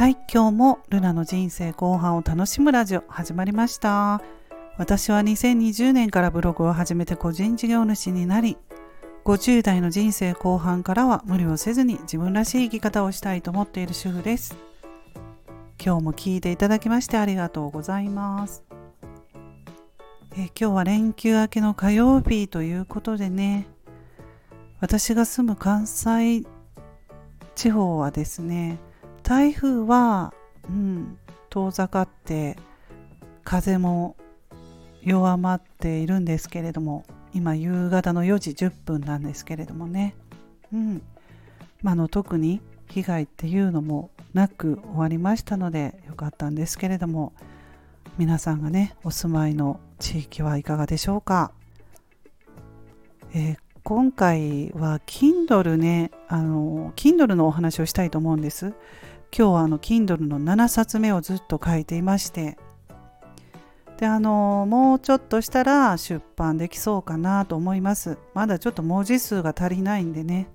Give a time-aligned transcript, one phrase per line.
[0.00, 4.22] はい今日もルナの人生後半を楽しむラジオ始まりました。
[4.78, 8.56] 私は2020年からブログを始めて個人事業主になり
[9.26, 14.56] 50代の人生後半からは無理をせずに自分らしい生き方をしたいと思っている主婦です。
[15.78, 18.64] 今日も聞いていただきましてありがとうございます。
[20.32, 23.68] え今日は連休明けの火曜日ということでね
[24.80, 26.44] 私が住む関西
[27.54, 28.78] 地方はですね
[29.30, 30.34] 台風は、
[30.68, 31.16] うん、
[31.50, 32.56] 遠ざかって
[33.44, 34.16] 風も
[35.04, 40.16] 弱まっているんですけれども今夕方の4時10分なんですけれどもね、
[40.72, 41.02] うん。
[41.80, 47.32] まあの特に被害っていうのもなく終わりましたのでよかったんですけれども
[48.18, 51.52] 皆さんがねお住まいの地域はいかがでしょうか、
[53.32, 58.74] えー、今回は Kindle ねあの Kindle のお話をしたいと思うんです。
[59.36, 62.58] 今日はあの Kindle の7冊目をずっと書いていまして
[64.00, 68.16] であのもうちょっとしたら出版できそうかなと思います。
[68.32, 70.48] まだちょっと文字数が足りないんでね。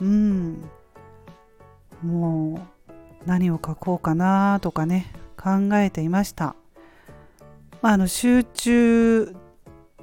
[0.00, 0.70] うん。
[2.00, 2.92] もう
[3.26, 6.54] 何を書こうかなとかね考えていました。
[7.82, 9.34] まあ、あの集中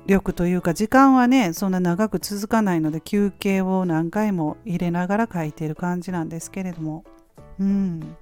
[0.05, 7.05] 力というか時間はねそんな長く続かないので休憩を何回も入れながら書いている感じなんですけれども。
[7.59, 8.17] うん。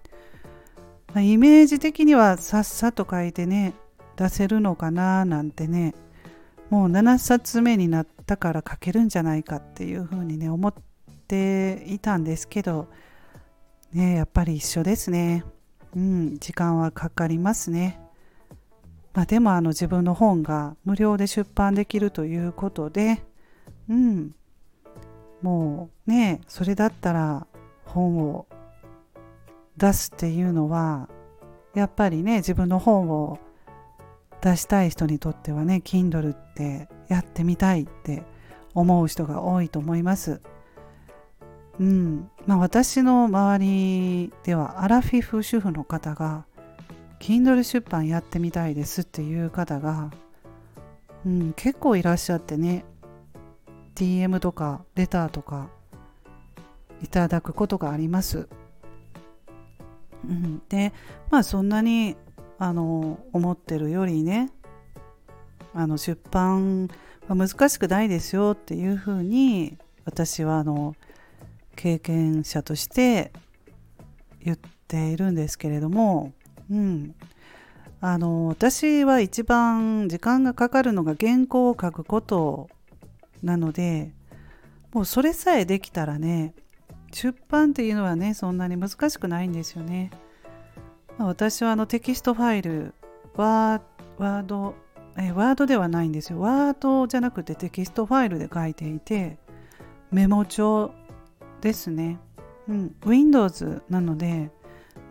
[1.13, 3.73] まイメージ的にはさっさと書いてね
[4.17, 5.95] 出せるのかななんてね
[6.69, 10.73] もう7冊目になったから書けるんじゃないかっていうふうにね思っ
[11.27, 12.87] ていたんですけど
[13.93, 15.45] ねやっぱり一緒ですね。
[15.95, 17.99] うん時間はかかりますね。
[19.13, 23.23] まあ、でもあの自分の本が無料で出版できるということで、
[23.87, 24.35] うん、
[25.41, 27.47] もうねそれだったら
[27.85, 28.45] 本を
[29.77, 31.09] 出すっていうのは
[31.73, 33.39] やっぱりね自分の本を
[34.41, 38.23] 出したい人にとってはね Kindle ってやってみたいって
[38.73, 40.41] 思う人が多いと思います。
[41.79, 46.45] うんまあ、私の周りではアラフィフ主婦の方が
[47.19, 50.11] Kindle 出版やってみたいですっていう方が、
[51.25, 52.85] うん、結構いらっしゃってね
[53.95, 55.69] DM とかレターとか
[57.01, 58.47] いただくことがあります。
[60.29, 60.93] うん、で
[61.29, 62.15] まあそんなに
[62.57, 64.51] あの思ってるよりね
[65.73, 66.89] あの出版
[67.27, 70.95] は難しくないですよっていうふうに私はあの
[71.75, 73.33] 経験者として
[74.43, 76.33] 言っているんですけれども
[76.69, 77.15] うん、
[78.01, 82.69] あの私は一番時間がかかるのが原稿を書くこと
[83.43, 84.13] なので
[84.91, 86.53] もうそれさえできたらね
[87.15, 90.11] 出版っていうのはねそんなに難しくないんですよね。
[91.17, 92.93] ま、私はあのテキストファイル
[93.37, 94.75] ワード
[95.17, 96.41] えワードではないんですよ。
[96.41, 99.37] ワードじゃなくてテキストファイルで書いていて
[100.11, 100.91] メモ帳
[101.61, 102.19] ですね。
[102.67, 104.51] うん、Windows なので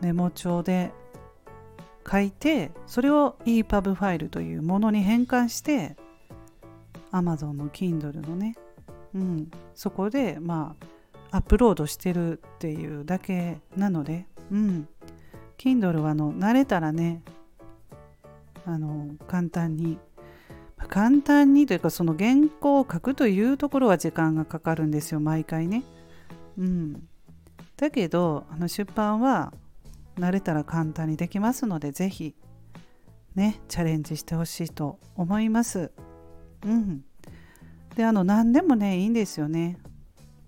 [0.03, 0.93] メモ帳で
[2.07, 5.97] 書いてそれを EPUB ファイルというものに変換して
[7.13, 8.57] Amazon の Kindle のね、
[9.15, 10.94] うん、そこでまあ
[11.35, 14.89] アップロードしてるっていうだけなので、うん、
[15.59, 17.23] Kindle はあの慣れたらね
[18.65, 19.99] あの簡単に
[20.89, 25.83] 簡単にというかその原稿を書くというところは時間がかかるんですよ毎回ね。
[26.57, 27.09] うん、
[27.77, 29.53] だけどあの出版は
[30.17, 32.37] 慣れたら簡単にできますので是非
[33.35, 35.91] ねチャレンジしてほしいと思います。
[36.65, 37.05] うん。
[37.97, 39.79] であの何でもねいいんですよね。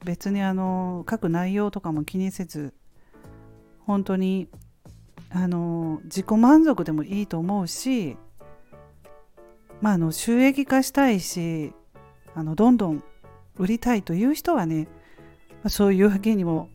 [0.06, 2.72] 別にあの書く内容とかも気にせず
[3.80, 4.48] 本当に
[5.30, 8.16] あの自己満足でもいいと思うし
[9.80, 11.72] まああの収益化したいし
[12.36, 13.02] あのどんどん
[13.58, 14.86] 売りたいという人はね
[15.66, 16.68] そういうわけにも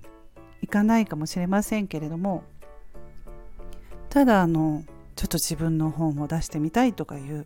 [0.61, 2.43] いかないかもしれませんけれども
[4.09, 4.83] ただあの
[5.15, 7.45] ちょっと自分の本を出してみたいとかいう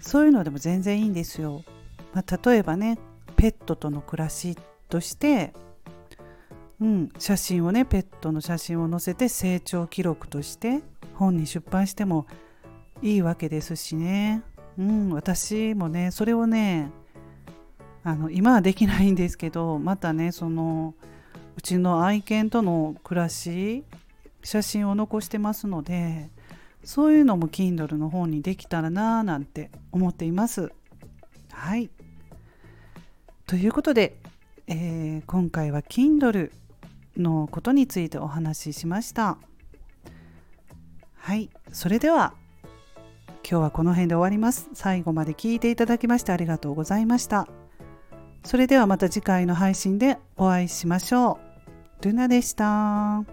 [0.00, 1.64] そういうのでも全然いいんですよ。
[2.12, 2.98] まあ、例えばね
[3.34, 4.56] ペットとの暮らし
[4.88, 5.52] として、
[6.80, 10.82] うん、写真をねペットの写真を載せて成長記録として
[11.14, 12.26] 本に出版しても
[13.02, 14.42] いいわけですしね、
[14.78, 16.90] うん、私もねそれをね
[18.02, 20.94] あの今はできないんですけどまたねその
[21.56, 23.84] うちの愛犬との暮らし
[24.42, 26.28] 写真を残してますので
[26.84, 30.70] そういうのも Kindle の方にできたらなぁなんて思っています。
[31.50, 31.88] はい。
[33.46, 34.16] ということで、
[34.66, 36.50] えー、今回は Kindle
[37.16, 39.38] のことについてお話ししました。
[41.24, 42.34] はいそれでは
[43.48, 47.48] 今日はこの辺で終わります最後まで聞いていただきましてありがとうございました
[48.44, 51.38] それではまた次回の配信でお会いしましょ
[52.02, 53.24] うルナでした。